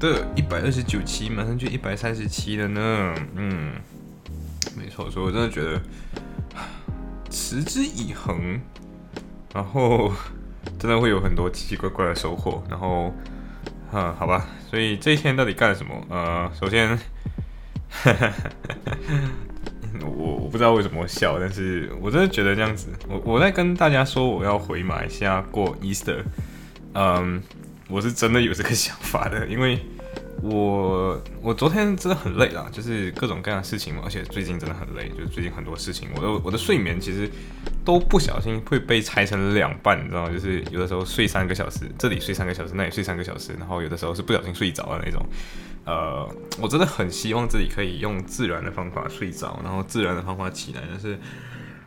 [0.00, 3.14] 的，一百二十九期，马上就一百三十期了呢。
[3.34, 3.74] 嗯，
[4.74, 5.78] 没错，所以我真的觉得
[7.28, 8.58] 持之以恒，
[9.52, 10.10] 然后
[10.78, 12.64] 真的会有很多奇奇怪怪的收获。
[12.70, 13.12] 然后，
[13.92, 15.94] 嗯，好吧，所以这一天到底干了什么？
[16.08, 16.98] 呃，首先，
[20.00, 26.22] 我我不知道为什么笑，但是我真的觉得这样子，我我在跟大家说我要回马来西亚过 Easter，
[26.94, 27.42] 嗯。
[27.90, 29.78] 我是真的有这个想法的，因为
[30.42, 37.28] 我我昨天真的很累啦，就是各种各样的事情嘛，而且最近真的很累，就是最近很多事情，我的我的睡眠其实
[37.84, 40.30] 都不小心会被拆成两半，你知道吗？
[40.32, 45.26] 就是有的时候睡三个小时，这里睡三个小时，那里睡三个小时，然后有的时候是不小心睡着的那种。
[45.84, 46.26] 呃，
[46.60, 51.18] 我真的很希望自己可以用自然的方法睡着，然后自然的方法起来，但是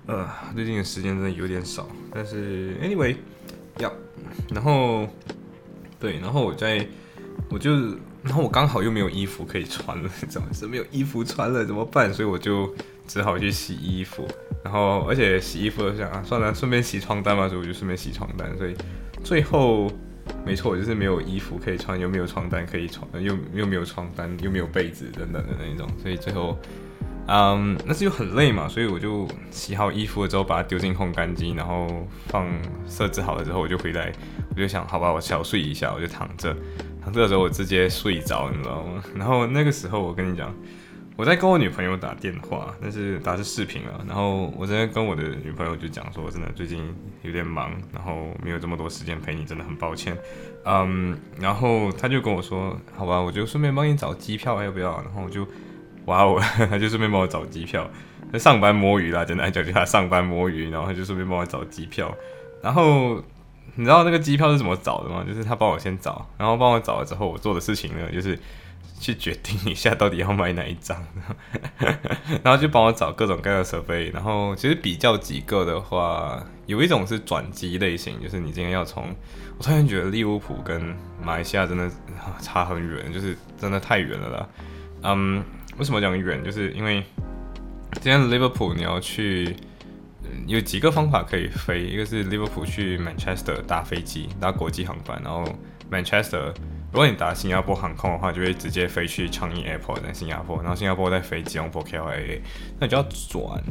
[0.05, 1.87] 呃，最近的时间真的有点少。
[2.13, 3.15] 但是 anyway，
[3.79, 3.91] 要，
[4.51, 5.07] 然后。
[6.03, 6.85] 对，然后我在，
[7.49, 7.71] 我就，
[8.21, 10.47] 然后我刚好又没有衣服可以穿了，怎么？
[10.51, 12.13] 是没有衣服穿了怎么办？
[12.13, 12.75] 所以我就
[13.07, 14.27] 只好去洗衣服，
[14.65, 18.53] 然后而且洗衣服我想啊，算了，顺便洗床单嘛，所以我就顺便洗床单。
[18.57, 18.75] 所以
[19.23, 19.89] 最后，
[20.45, 26.59] 没错，我就是没有衣服可以穿，又没有床单可以穿，又又没有床单，又没有被子等等的那一种，所以最后。
[27.25, 31.87] 嗯，那是又很累嘛，所以我就洗好衣服了之后，把它丢进烘干机，然后
[32.27, 32.45] 放
[32.85, 34.11] 设置好了之后，我就回来，
[34.49, 36.53] 我就想，好吧，我小睡一下，我就躺着，
[37.01, 39.01] 躺着的时候我直接睡着，你知道吗？
[39.15, 40.53] 然后那个时候我跟你讲，
[41.15, 50.17] 我在跟我女朋友打电话，但是打是视频啊，然后我在跟我的女朋友就讲说，真的最近有点忙，然后没有这么多时间陪你，真的很抱歉。
[50.65, 55.01] 嗯，然后她就跟我说，好吧，我就顺便帮你找机票，要不要？
[55.03, 55.47] 然后我就。
[56.05, 57.89] 哇哦， 他就顺便帮我找机票，
[58.31, 62.13] 他上班摸鱼啦，简单讲就他上班摸鱼，然后他就顺便帮我找机票。
[62.61, 63.15] 然后
[63.75, 65.23] 你知道那个机票是怎么找的吗？
[65.25, 68.37] 就是他帮我先找，然后帮我找了之后，我做的事情呢，就是
[68.99, 71.01] 去决定一下到底要买哪一张，
[72.43, 74.09] 然后就帮我找各种各样的设备。
[74.09, 79.13] 然后其实比较几个的话，有一种是转机类型，就是你今天要从，
[79.57, 81.89] 我突然觉得利物浦跟马来西亚真的
[82.41, 84.49] 差很远，就是真的太远了啦，
[85.03, 85.43] 嗯。
[85.77, 86.43] 为什么讲远？
[86.43, 87.03] 就是因为
[87.93, 89.55] 今天 Liverpool 你要去，
[90.45, 91.83] 有几个方法可以飞。
[91.83, 95.19] 一个是 Liverpool 去 Manchester 搭飞机，搭国际航班。
[95.23, 95.43] 然后
[95.91, 96.53] Manchester
[96.91, 102.39] 如果你搭新加坡航空的话，就会直接飞去 Changi Airport 在新加坡，然后新加坡再飞吉隆坡 KLIA。
[102.79, 103.63] 那就要转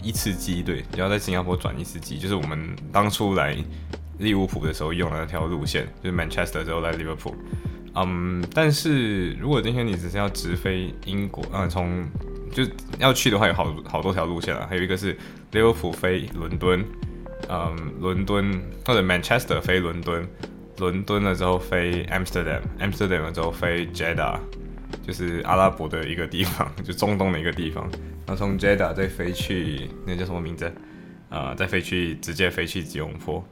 [0.00, 3.56] 一次机，对，你要在新加坡转一次机，就是我们当初来
[4.18, 7.34] 利物浦的时候用的那条路线，就是 Manchester 之后来 Liverpool。
[7.94, 12.06] 嗯，但是如果今天你只是要直飞英国，嗯，从
[12.52, 12.64] 就
[12.98, 14.66] 要去的话，有好好多条路线啊。
[14.68, 15.16] 还有一个是
[15.52, 16.84] 利物浦飞伦敦，
[17.48, 20.26] 嗯，伦敦或者 Manchester 飞伦敦，
[20.78, 24.38] 伦敦了之后飞 Amsterdam，Amsterdam 了之后飞 Jeddah，
[25.06, 27.88] 就是阿拉伯的一个地方， 就中东的一个地方。
[28.26, 30.72] 然后从 Jeddah 再飞去那叫什么名字？
[31.28, 33.44] 啊，再飞去直接飞去吉隆坡。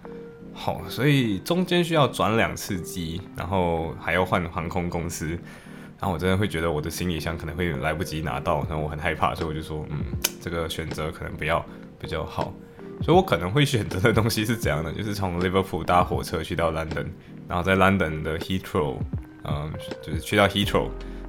[0.61, 9.99] 好，所以中间需要转两次机，然后还要换航空公司，然后我真的会觉得我的行李箱可能会来不及拿到，然后我很害怕，所以我就说，嗯，
[10.41, 11.65] 这个选择可能不要
[12.01, 12.53] 比较好，
[13.01, 17.07] 所以我可能会选择的东西是怎样的，就是从 Liverpool 搭火车去到 London，
[17.47, 18.97] 然后在 London 的 Heathrow，
[19.45, 20.89] 嗯，就是去到 Heathrow，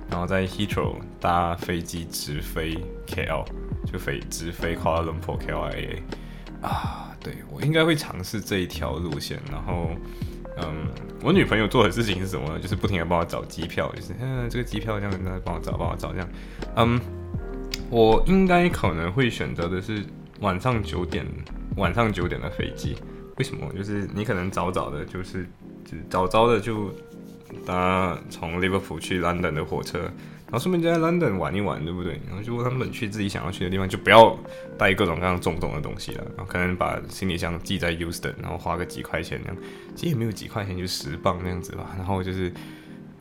[0.10, 2.76] 然后在 Heathrow 搭飞机直飞
[3.06, 3.46] KL，
[3.86, 6.02] 就飞直飞 Kuala Lumpur KLIA，
[6.64, 7.06] 啊。
[7.20, 9.90] 对我应该会尝试这一条路线，然后，
[10.58, 10.88] 嗯，
[11.22, 12.60] 我女朋友做的事情是什么呢？
[12.60, 16.30] 就是不停的帮我找机票，就是嗯，这个机票这样，那帮我找，帮我找这样。
[16.76, 17.00] 嗯，
[17.90, 20.04] 我应该可能会选择的是
[20.40, 21.26] 晚上九点，
[21.76, 22.96] 晚上九点的飞机。
[23.38, 23.72] 为什么？
[23.74, 25.46] 就是你可能早早的，就是
[25.86, 26.94] 就早早的就
[27.66, 30.00] 搭从 Liverpool 去 London 的火车。
[30.52, 32.20] 然后顺便就在 London 玩一玩，对不对？
[32.28, 34.36] 然后就问他们去自己想要去的地方，就不要
[34.80, 36.24] 带各种各样重重的东西了。
[36.36, 39.58] 然后可能把行李箱寄在 Houston，然后花个几块钱那样，
[39.96, 41.92] 其实也没有几块钱，就十磅那样子吧。
[41.96, 42.52] 然后就是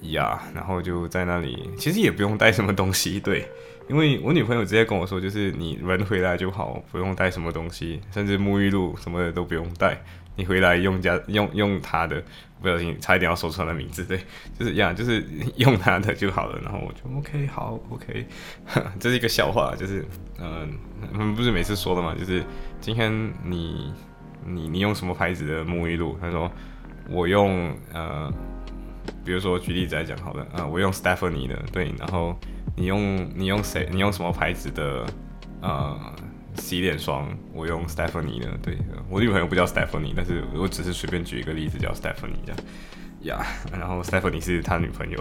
[0.00, 3.46] 呀，然后就在那里，其实也不用带什么东西，对，
[3.90, 10.02] 因为我女朋友直接跟我说，就是你人回来就好，不用带什么东西，甚至沐浴露什么的都不用带，
[10.38, 12.22] 你回来用家 用用他的，
[12.62, 14.18] 不小心差一点要说出她的名字，对，
[14.58, 15.22] 就是呀，就是
[15.56, 18.26] 用他的就好了，然后我就 OK，好 OK，
[18.98, 20.06] 这是一个笑话，就是
[20.38, 20.72] 嗯，
[21.12, 22.42] 我们不是每次说的嘛，就是
[22.80, 23.12] 今天
[23.44, 23.92] 你
[24.46, 26.16] 你你用什么牌子的沐浴露？
[26.20, 26.50] 他说
[27.10, 28.32] 我用呃。
[29.24, 32.38] 比如说举例子来讲，好了，啊，我用 Stephanie 的，对，然后
[32.76, 33.88] 你用你用谁？
[33.90, 35.06] 你用什么牌子的
[35.62, 35.98] 呃
[36.58, 37.28] 洗脸霜？
[37.54, 38.76] 我用 Stephanie 的，对，
[39.08, 42.58] 我女朋友不叫 Stephanie，但是我只是随便举一个例子叫 Stephanie 这样，
[43.22, 45.18] 呀，然后 Stephanie 是他女朋友，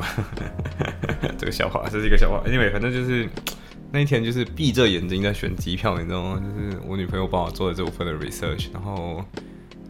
[1.37, 3.29] 这个笑话，这是一个笑话，Anyway，反正就是
[3.91, 6.41] 那一天就是闭着眼睛在选机票，你知道吗？
[6.43, 9.23] 就是我女朋友帮我做了这部分的 research，然后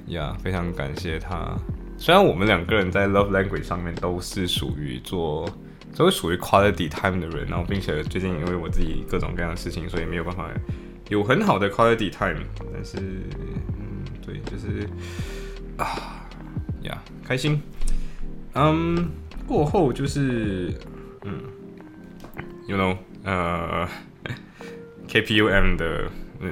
[0.08, 1.58] 呀，非常感谢她。
[1.98, 5.50] 虽然我们两个人在 love language 上面都是属于做，
[5.96, 10.48] 都是属于 quality time 的人，然后并且最近因为我自己各种各样的事情，所以没有办法
[11.10, 12.44] 有很好的 quality time。
[12.74, 14.88] 但是，嗯，对，就是
[15.78, 16.28] 啊
[16.84, 17.62] 呀，开心。
[18.54, 19.10] 嗯，
[19.46, 20.74] 过后就是
[21.24, 21.40] 嗯
[22.68, 23.88] ，you know，呃
[25.08, 26.10] ，KPUM 的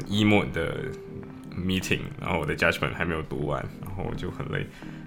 [0.08, 0.76] emo 的
[1.58, 4.66] meeting，然后我的 judgment 还没有读完，然后我就很累。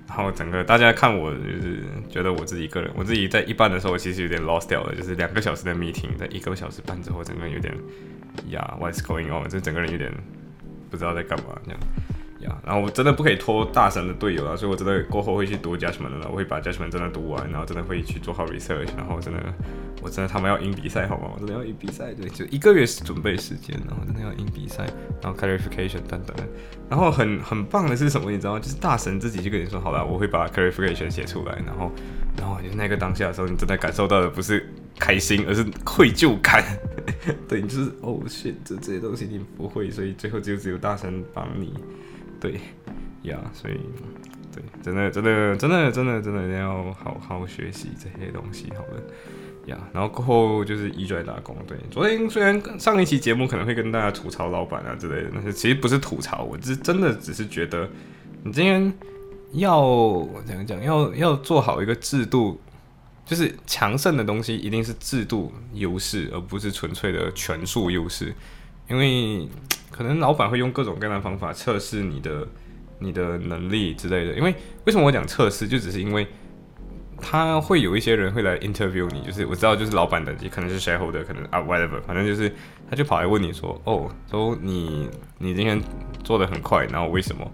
[0.09, 7.75] 然后整个大家看我就是觉得我自己一个人，我自己在一半的时候其实有点 lost 掉了，就是两个小时的 meeting，在一个小时半之后，整个有点
[8.51, 9.49] 呀，what's going on？
[9.49, 10.13] 就整个人有点
[10.91, 11.81] 不知道在干嘛这样
[12.41, 12.59] 呀。
[12.65, 19.41] 然后我真的不可以拖大神的队友了，所以我真的过后会去读 judgment 了，我会把 judgment 真的读完，然后真的会去做好 research，然后真的。
[20.01, 21.29] 我真的他们要赢比赛好吗？
[21.35, 24.87] 我真的要赢比赛，对，就一个月准备时间，然后真的要赢比赛，
[25.21, 26.37] 然后 clarification 等等，
[26.89, 28.31] 然后很很棒的是什么？
[28.31, 28.61] 你知道吗？
[28.61, 31.91] 就是大神自己就跟你说，好了，我会把 clarification 写出来，然后，
[32.39, 36.63] 然后就那个当下的时候，你真的感受到的不是开心，而是愧疚感。
[37.49, 41.73] 对，就是哦，shit，这些东西你不会，所以最后就只有大神帮你。
[42.41, 42.61] 对，
[43.23, 43.75] 呀，所以，
[44.55, 49.03] 对，真的，真的，真的，真的，真的要好好学习这些东西，好了。
[49.67, 51.55] 呀，然后过后就是一转打工。
[51.67, 57.87] 对，昨天虽然上一期节目可能会跟大家吐槽老板啊之类的，但是其实不是吐槽，我是真的只是觉得，
[58.45, 58.91] 你今天
[59.53, 62.59] 要怎样讲，要要做好一个制度，
[63.29, 68.35] 就是强盛的东西一定是制度优势，而不是纯粹的权术优势。
[68.89, 69.49] 因为
[69.93, 72.49] 可能老板会用各种各样的方法测试你的
[72.99, 74.35] 你的能力之类的。
[74.35, 74.53] 因为
[74.87, 76.27] 为什么我讲测试，就只是因为。
[77.21, 82.55] 他会有一些人会来 interview 你，就是我知道，就是老板等级，可能是 shareholder，可能啊 whatever，反正就是
[82.89, 85.83] 他就跑来问你说，哦，说你你今天
[86.23, 87.45] 做的很快，然后为什么？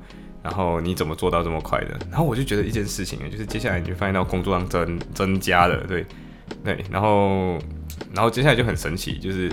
[0.45, 1.99] 然后你怎么做到这么快的？
[2.11, 6.07] 然后我就觉得一件事情，就是接下来你就发现到工作量增增加了，对
[6.63, 7.59] 对，然后
[8.13, 9.51] 然后接下来就很神奇，就是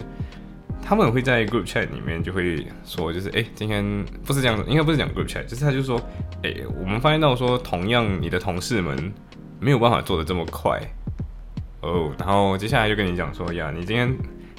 [0.84, 3.84] 他们会在 group chat 里面就会说，就是哎，今天
[4.26, 6.00] 不是这样子，应该不是讲 group chat，就是他就说，
[6.44, 9.12] 哎，我们发现到说，同样你的同事们。
[9.64, 10.82] 没有办法做的这么快
[11.82, 14.12] 哦，然后接下来就跟你讲说呀，你今天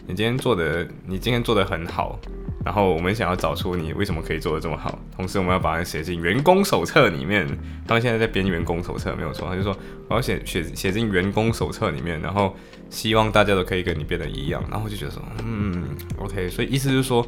[0.06, 2.16] 你今天做的你今天做的很好，
[2.64, 7.46] 然后我们想要找出你为什么可以做的这么好，同时我们要把它写进员工手册里面。
[7.86, 9.76] 他们现在在编员工手册，没有错，他就说
[10.08, 12.54] 我要写写写进员工手册里面，然后
[12.88, 14.62] 希望大家都可以跟你变得一样。
[14.70, 15.84] 然后我就觉得说，嗯
[16.18, 17.26] ，OK，所以意思就是说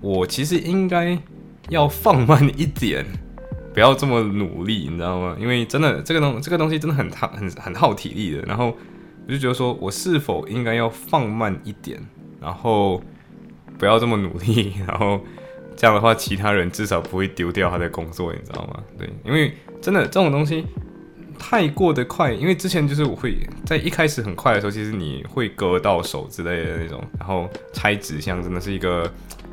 [0.00, 1.18] 我其实应该
[1.68, 3.04] 要放慢一点。
[3.74, 5.36] 不要这么努力，你知道吗？
[5.38, 8.42] 因为真的这个东这个东西真的很耗很很耗体力的。
[8.42, 8.76] 然后
[9.26, 12.00] 我就觉得说，我是否应该要放慢一点，
[12.40, 13.00] 然后
[13.78, 15.20] 不要这么努力， 然后
[15.76, 18.82] 这样的话，其他人至少不会丢掉他的工作，你知道吗？
[18.98, 20.64] 对，因为真的这种东西
[21.38, 29.10] 太过的快，因为之前就是我会在一开始很快的时候，其实你会割到手之类的那种，然后拆纸箱真的是一个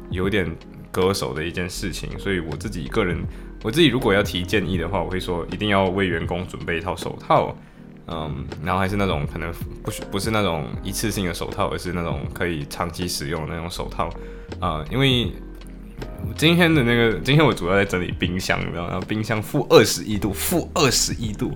[0.10, 0.50] 有点
[0.91, 3.24] 割手的一件事情，所以我自己个人。
[3.63, 7.58] 我自己如果要提建议的话，我会说一定要为员工准备一套手套，
[8.07, 9.51] 嗯，然后还是那种可能
[9.83, 14.09] 不是不是那种一次性的手套，而是那种可以长期使用的那种手套，
[14.59, 15.31] 啊，因为
[16.35, 19.01] 今天的那个今天我主要在整理冰箱，你知道吗？
[19.07, 21.51] 冰箱负二十一度，负二十一度，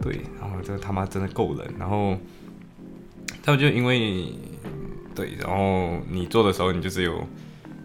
[0.00, 2.16] 对，然后这他妈真的够冷，然后
[3.42, 4.32] 他们就因为
[5.14, 7.26] 对，然后你做的时候你就只有。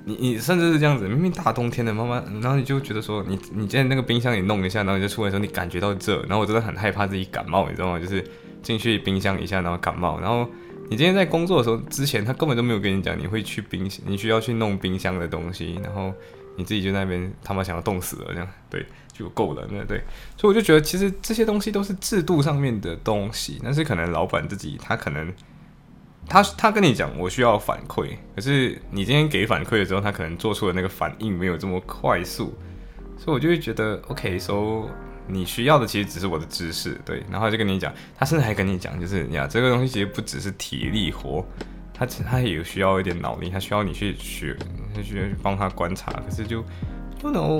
[0.07, 7.99] 你你甚至是这样子，明明大冬天的，妈妈，然后你就觉得说，你你今天那个冰箱你弄一下，然后你就出来的时候，你感觉到热，然后我真的很害怕自己感冒，你知道吗？
[7.99, 8.23] 就是
[8.63, 10.49] 进去冰箱一下，然后感冒，然后
[10.89, 16.13] 你今天在工作的时候，之前他根本都没有跟你讲你会去冰，你需要去弄冰箱的东西，然后
[16.55, 20.01] 你自己就那边他妈想要冻死了这样，对，就够了，那对。
[20.37, 25.33] 所以我就觉得，其实这些东西都是制度上面的东西，但是可能老板自己他可能
[26.27, 32.53] 他他跟你讲我需要反馈，可是你今天给反馈的时候，他可能做出的那个反应没有这么快速，
[33.17, 34.89] 所以我就会觉得，OK，so
[35.27, 41.45] 你需要的其实只是我的知识，对，然后就跟你讲，他甚至还跟你讲，就是呀，这个东西其实不只是体力活。
[41.99, 44.55] 他他也需要一点脑力，他需要你去学，
[44.93, 46.11] 他需要去帮他观察。
[46.11, 46.63] 可是就
[47.19, 47.59] 不能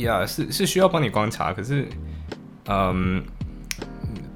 [0.00, 1.52] 呀，是是需要帮你观察。
[1.52, 1.86] 可是，
[2.66, 3.22] 嗯，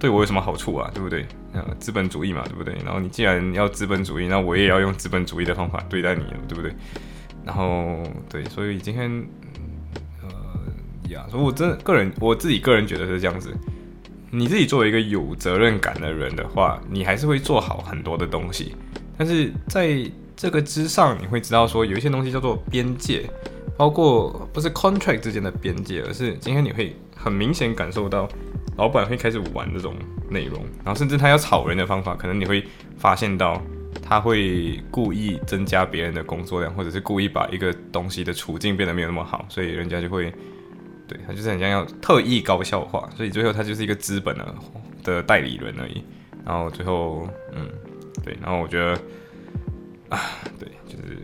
[0.02, 0.90] 对我有什么好处啊？
[0.92, 1.24] 对不对？
[1.52, 2.74] 呃，资本主义嘛，对不对？
[2.84, 6.74] 然后你既然要资本主义，那我也要用资本主义的方法对待你，对不对？
[7.44, 9.08] 然后对，所以今天
[10.22, 10.28] 呃
[11.08, 13.56] 呀，所以我真个人我自己个人觉得是这样子。
[14.28, 18.74] 你自己作为一个有责任感的人的话，你还是会做好很多的东西。
[19.16, 20.04] 但是在
[20.34, 23.30] 这个之上，你会知道说有一些东西叫做边界，
[23.76, 28.28] 包括不是 contract 之间的边界，而是今天你会很明显感受到
[28.76, 29.94] 老板会开始玩这种
[30.28, 32.64] 内容，然后甚至他要炒人的方法，可能你会
[32.98, 33.62] 发现到
[34.02, 40.32] 他会故意增加别人的工作量，或者是故意把一个东西的处境变得没有那么好，所以人家就会
[41.06, 44.54] 对他就是很像要特意高效化，所以最后他就是一个资本的
[45.04, 46.02] 的代理人而已，
[46.44, 47.68] 然后最后嗯。
[48.24, 48.92] 对，然后我觉得
[50.10, 50.20] 啊，
[50.56, 51.18] 对，就是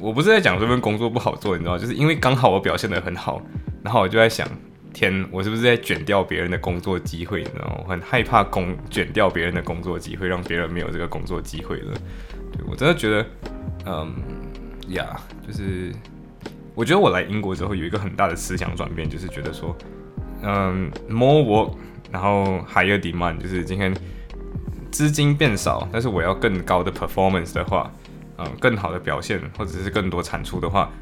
[0.00, 3.42] 我不是在讲这份工作不好做，你知道，就是因为刚好我表现的很好，
[3.82, 4.46] 然后我就在想，
[4.92, 7.40] 天，我是不是在卷掉别人的工作机会？
[7.40, 11.94] 你知道我很害怕工卷掉别人的工作机会，让别人没有这个工作机会了。
[12.52, 13.26] 对我真的觉得，
[13.86, 14.14] 嗯，
[14.88, 15.92] 呀，就是
[16.74, 19.76] 我觉得我来英国之后有一个很大的思想转变，就是觉得说，
[20.42, 21.74] 嗯，more work，
[22.10, 23.94] 然后 higher demand，就是今天。
[24.92, 27.90] 资金变少，但是我要更高的 performance 的话，
[28.36, 30.92] 嗯，更好的表现或者是更多产出的话，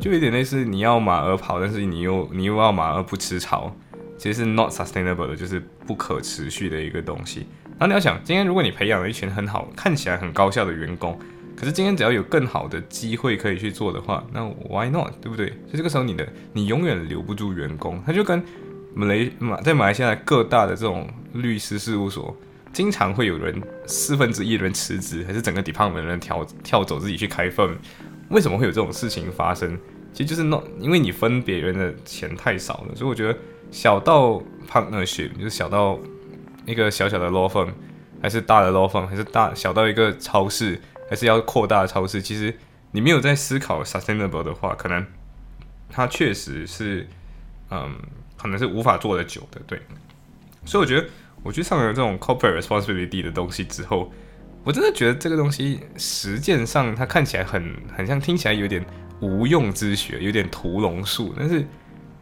[0.00, 3.74] 就有点类似你要马儿跑，但是你又 你又要马儿不吃草，
[4.18, 7.46] 其实是 not sustainable 的，就是不可持续的一个东西。
[7.78, 11.18] 那你要想，今天如果你培养了一群很好、看起来很高效的员工，
[11.54, 15.12] 可是今天只要有更好的机会可以去做的话，那 why not？
[15.20, 15.48] 对不对？
[15.48, 18.42] 所以这个时候你的你永远留不住员工，他就跟
[18.94, 22.34] 马来马在马来西亚各大的这种律师事务所。
[22.72, 27.74] 经常会有人四分之一的人辞职，还是整个 department 的人跳跳走自己去开分？
[28.28, 29.78] 为什么会有这种事情发生？
[30.12, 32.94] 其实就是那，因为你分别人的钱太少了。
[32.94, 33.38] 所以我觉得
[33.70, 35.98] 小到 partnership，就是小到
[36.64, 37.68] 一个小小的 law firm，
[38.22, 42.20] 还是大的 law firm，还是大小到一个超市，还是要扩大超市。
[42.22, 42.56] 其实
[42.92, 45.06] 你没有在思考 sustainable 的话，可能
[45.88, 47.06] 它确实是，
[47.70, 47.94] 嗯，
[48.36, 49.60] 可能是无法做得久的。
[49.66, 49.80] 对，
[50.64, 51.08] 所以我觉得。
[51.42, 54.12] 我去上了这种 corporate responsibility 的东西之后，
[54.66, 58.84] 我真的觉得这个东西实践上它看起来很很像，听起来有点
[59.20, 61.32] 无用之学，有点屠龙术。
[61.38, 61.64] 但是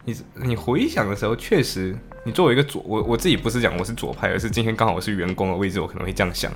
[0.05, 6.53] 你你回想的时候，确实，你作为一个左，我我自己不是讲我是左派，而是今天刚好我是员工的位置，我可能会这样想。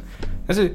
[0.46, 0.70] 但是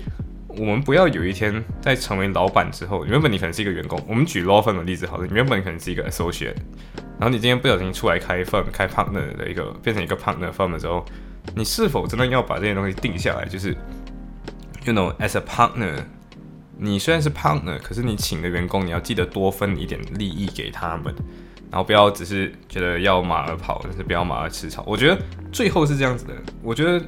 [0.48, 4.04] 我们不要有一天在成为老板之后，原本你可能是一个员工。
[4.08, 6.56] 我们举 law firm 的例子好了，原本可能是一个 associate，
[7.20, 11.06] 然后你今天不小心出来开 firm，开 partner 的一个变成一个 partner firm 的时候。
[11.56, 13.46] 你是否真的要把这些东西定下来？
[13.46, 13.76] 就是
[14.86, 16.04] ，you know，as a partner，
[16.78, 21.14] 你虽然是 partner，可是你请的员工，你要记得多分一点利益给他们，
[21.70, 24.84] 然后不要只是觉得要马儿跑，但是不要马儿吃草。
[24.88, 25.22] 我觉得
[25.52, 26.34] 最后是这样子的。
[26.62, 27.04] 我觉得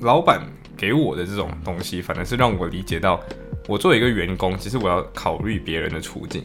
[0.00, 0.40] 老板
[0.76, 3.20] 给我的这种东西，反而是让我理解到，
[3.66, 6.44] 我作为一个员工，其实我要考虑别人的处境。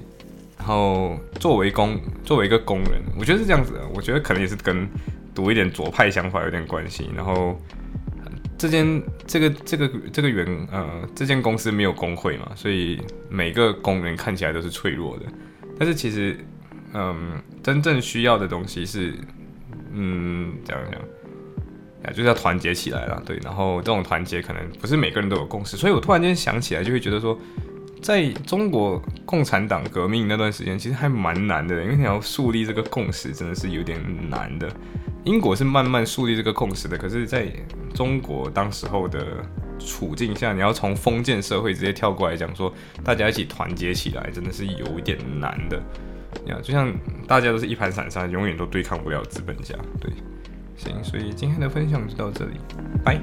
[0.58, 3.82] 然后作为工，作为一个工人，我觉得是这样子的。
[3.96, 4.90] 我觉得可能也是跟。
[5.34, 7.58] 读一点左派想法有点关系，然后
[8.62, 15.26] 这间这个这个这个员呃这间公司没有工会嘛，所以每个工人看起来都是脆弱的。
[15.80, 16.38] 但是其实
[16.94, 19.16] 嗯真正需要的东西是
[19.92, 21.02] 嗯这样讲
[22.04, 23.40] 啊就是要团结起来了，对。
[23.44, 27.36] 然后这种团结可能不是每个人都有共识，所以我突然间想起来就会觉得说，
[28.00, 34.00] 在中国共产党革命那段时间其实还蛮难的，因为你要树立这个共识真的是有点
[34.30, 34.72] 难的。
[35.24, 37.52] 英国是慢慢树立这个共识的，可是在
[37.94, 39.44] 中国当时候的
[39.80, 45.82] 处境下，你要从封建社会直接跳过来讲说大家一起团结起来，真的是有一点难的。
[46.46, 46.94] 呀，就像
[47.28, 49.76] 大家都是一盘散沙，永远都对抗不了资本家。
[50.00, 50.12] 对，
[50.78, 52.54] 行，所以今天的分享就到这里，
[53.04, 53.20] 拜。